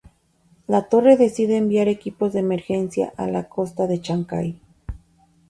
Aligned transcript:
La 0.65 0.81
torre 0.89 1.15
decide 1.15 1.57
enviar 1.57 1.87
equipos 1.87 2.33
de 2.33 2.39
emergencia 2.39 3.13
a 3.17 3.27
la 3.27 3.47
costa 3.47 3.85
de 3.85 4.01
Chancay. 4.01 4.59